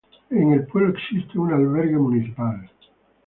[0.31, 2.67] En el pueblo existe un albergue municipal.